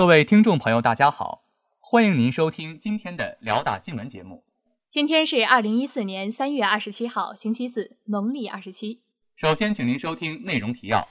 [0.00, 1.42] 各位听众朋友，大家好，
[1.78, 4.46] 欢迎您收听今天的辽大新闻节目。
[4.88, 9.02] 今天是二零一四年三月二十七号，星期四，农历二十七。
[9.36, 11.06] 首先，请您收听内容提要：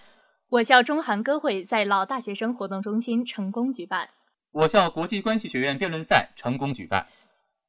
[0.49, 4.07] 我校中韩歌会在老大学生活动中心成功举办；
[4.49, 7.05] 我校国际关系学院辩论赛成功举办；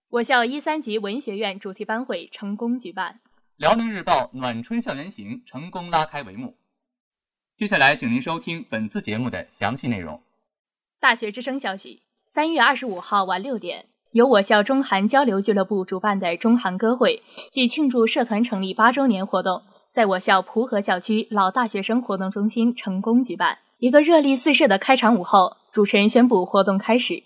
[0.08, 3.16] 我校一三级文学院主题班会成功举办；
[3.58, 6.56] 辽宁日报暖春校园行成功拉开帷幕。
[7.54, 10.18] 接下来，请您收听本次节目的详细内容。
[11.00, 13.86] 大学之声消息：三月二十五号晚六点。
[14.12, 23.56] 由我校中韩交流俱乐部主办的中韩歌会暨庆祝社团成立八周年活动，在我校蒲河校区老大学生活动中心成功举办。
[23.78, 27.22] 一个热力四射的开场舞后，主持人宣布活动开始。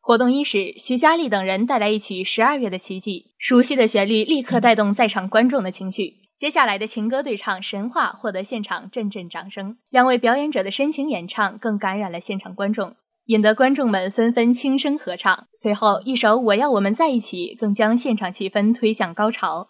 [0.00, 6.14] 活动伊始，徐佳丽等人带来一曲《十二月的奇迹》，熟悉的旋律立刻带动在场观众的情绪。
[6.38, 12.94] 接下来的情歌对唱《神话》获得现场阵阵掌声，两位表演者的深情演唱更感染了现场观众。
[13.26, 15.48] 引得观众们纷纷轻声合唱。
[15.52, 19.68] 随后，一首《我要我们在一起》更将现场气氛推向高潮。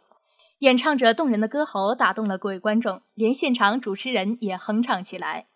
[0.59, 5.47] 演唱者动人的歌喉打动了各位观众，连现场主持人也哼唱起来。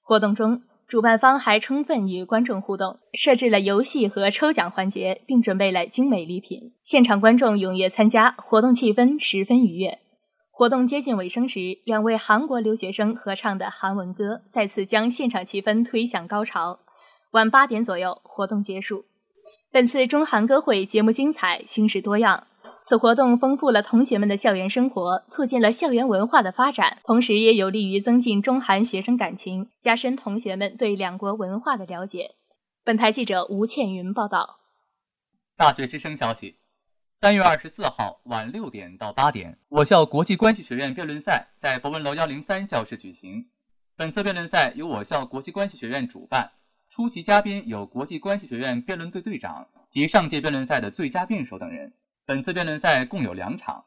[0.00, 6.72] 活动中，主办方还充分与观众互动，设置了游戏和抽奖环节，并准备了精美礼品。
[6.84, 9.98] 现场观众踊跃参加，活动气氛十分愉悦。
[10.52, 16.78] 活动接近尾声时，两位韩国留学生合唱的韩文歌再次将现场气氛推向高潮。
[17.32, 19.06] 晚八点左右，活动结束。
[19.70, 22.48] 本次中韩歌会节目精彩，形式多样。
[22.80, 32.34] 此活动丰富了同学们的校园生活，促进了校园文化的发展，同时也有利于增进中韩学生感情，加深同学们对两国文化的了解。
[32.82, 34.58] 本台记者吴倩云报道。
[35.56, 36.56] 大学之声消息：
[37.14, 43.46] 三月二十四号晚六点到八点，我校国际关系学院辩论赛在博文楼幺零三教室举行。
[43.94, 46.50] 本次辩论赛由我校国际关系学院主办。
[46.90, 51.92] 出席嘉宾有国际关系学院辩论队队长及上届辩论赛的最佳辩手等人。
[52.26, 53.84] 本次辩论赛共有两场，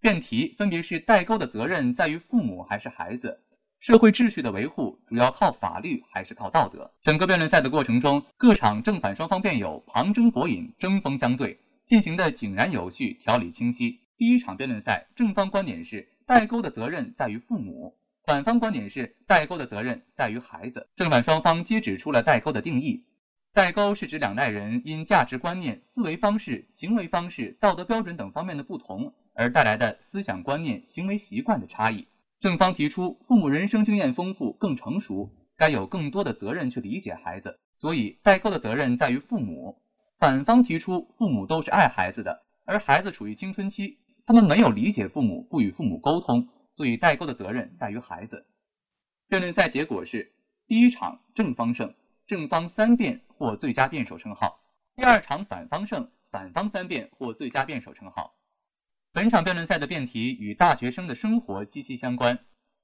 [0.00, 3.40] 辩题分别是代沟的责任在于父母还是孩子？
[3.80, 6.88] 社会秩序的维护主要靠法律还是靠道德？
[7.02, 13.98] 整个辩论赛的过程中，各场正反双方辩友旁征博引，针锋相对，进行的井然有序，条理清晰。
[14.16, 17.96] 第一场辩论赛，正方观点是代沟的责任在于父母。
[18.26, 20.88] 反方观点是代沟的责任在于孩子。
[20.96, 23.04] 正反双方皆指出了代沟的定义：
[23.52, 32.08] 代沟是指两代人因价值观念、思维方式、行为方式、道德标准等方面的不同而带来的思想观念、行为习惯的差异。
[32.40, 39.76] 正方提出，父母人生经验丰富、更成熟，该有更多的责任去理解孩子，所以代沟的责任在于父母。
[40.18, 46.48] 反方提出，父母都是爱孩子的，而孩子处于青春期，他们没有理解父母，不与父母沟通。
[46.74, 48.46] 所以代沟的责任在于孩子。
[49.28, 50.32] 辩论赛结果是：
[50.66, 51.94] 第一场正方胜，
[52.26, 54.48] 正方三辩获最佳辩手称号；
[54.96, 58.34] 第二场反方胜，反方三辩获最佳辩手称号。
[59.12, 62.38] 本场辩论赛的辩题与大学生的生活息息相关，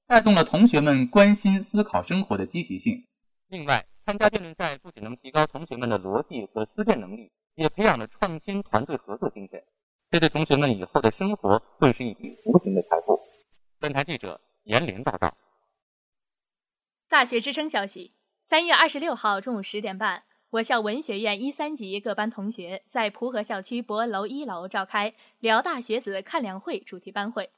[0.07, 3.05] 带动了同学们关心思考生活的积极性。
[3.49, 9.63] 另外，参加辩论赛不仅能提高同学们的逻辑和思辨能力，也培养了创新团队合作精神，
[10.11, 13.20] 这对同学们以后的生活会是一笔无形的财富。
[13.81, 15.35] 本台记者严林报道。
[17.09, 27.53] 大学之声消息：三月二十六号中午十点半，我校文学院一三级各班同学在蒲河校区博文楼一楼召开“辽大学子看两会”主题班会。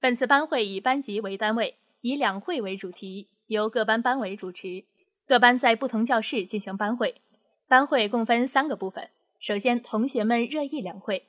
[0.00, 4.86] 本次班会以班级为单位，以两会为主题，由各班班委主持，
[5.26, 7.20] 各班在不同教室进行班会。
[7.68, 11.28] 班会共分三个部分：首先，同学们热议两会。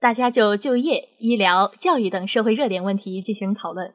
[0.00, 3.94] 大家就就业、医疗、教育等社会热点问题进行讨论。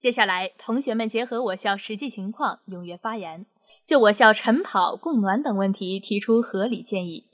[0.00, 3.46] 接下来，同学们结合我校实际情况踊跃发言，
[3.86, 7.26] 就我校晨跑、供暖等问题提出合理建议。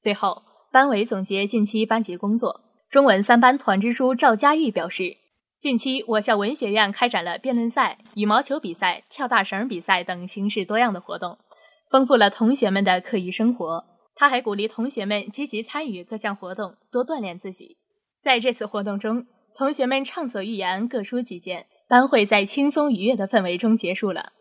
[0.00, 2.62] 最后，班委总结近期班级工作。
[2.88, 5.16] 中文三班团支书赵佳玉表示，
[5.60, 11.38] 近期我校文学院开展了辩论赛、羽毛球比赛、跳大绳比赛等形式多样的活动，
[11.90, 13.84] 丰富了同学们的课余生活。
[14.16, 17.76] 他还鼓励同学们积极参与各项活动，多锻炼自己。
[18.20, 21.66] 在这次活动中，同学们畅所欲言，各抒己见。
[21.88, 24.32] 班会在轻松愉悦的氛围中结束了。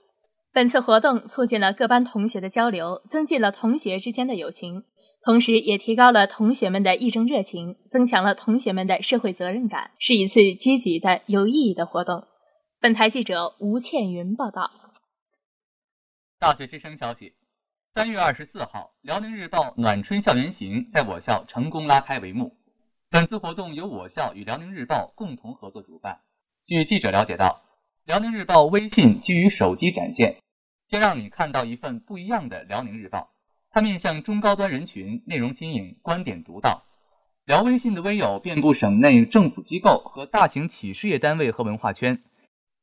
[0.52, 4.84] 本次活动促进了各班同学的交流，增进了同学之间的友情，
[5.22, 12.24] 同时也提高了同学们的议政热情，增强了同学们的社会责任感，是一次积极的、有意义的活动。
[12.80, 14.72] 本台记者吴倩云报道。
[16.40, 17.34] 大学之声消息。
[17.96, 22.58] 三月二十四号，辽宁日报暖春校园行在我校成功拉开帷幕。
[23.10, 26.20] 本次活动由我校与辽宁日报共同合作主办。
[26.66, 27.62] 据记者了解到，
[28.04, 30.36] 辽宁日报微信基于手机展现，
[30.90, 33.30] 先让你看到一份不一样的辽宁日报。
[33.72, 36.84] 它面向中高端人群，内容新颖，观点独到。
[37.46, 42.22] 聊微信的微友遍布省内政府机构和大型企事业单位和文化圈，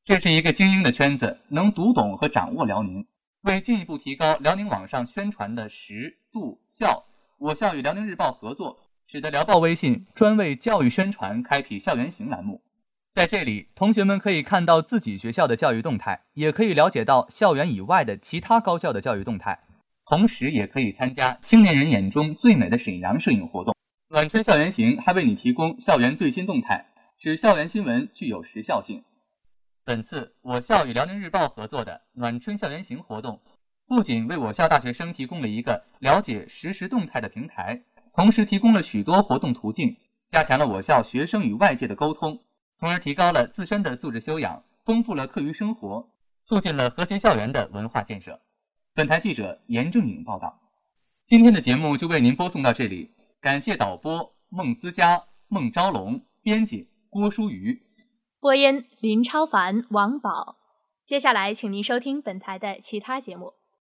[0.07, 3.07] 这是一个精英的圈子，能读懂和掌握辽宁。
[3.43, 7.05] 为进一步提高辽宁网上宣传的实度效，
[7.39, 8.79] 我校与辽宁日报合作，
[9.09, 12.63] 使得辽报微信专为教育宣传开辟校园行栏目。
[13.11, 19.59] 在这里，同学们可以看到自己学校的教育动态，也可以了解到校园以外的其他高校的教育动态，
[20.07, 23.75] 同时也可以参加青年人眼中最美的沈阳摄影活动。
[24.11, 26.87] 暖春校园行还为你提供校园最新动态，
[27.19, 29.03] 使校园新闻具有时效性。
[29.85, 33.41] 本次我校与辽宁日报合作的暖春校园行活动，
[33.89, 37.83] 不仅为我校大学生提供了一个了解实时动态的平台，
[38.15, 39.97] 同时提供了许多活动途径，
[40.29, 42.41] 加强了我校学生与外界的沟通。
[42.77, 46.09] 从而提高了自身的素质修养，丰富了课余生活，
[46.45, 48.41] 促进了和谐校园的文化建设。
[48.95, 50.61] 本台记者严正颖报道。
[51.27, 57.83] 今天的节目就为您播送到这里，感谢导播孟思佳、孟昭龙，编辑郭淑瑜，
[58.43, 60.57] 播音林超凡、王宝。
[61.05, 63.53] 接下来，请您收听本台的其他节目。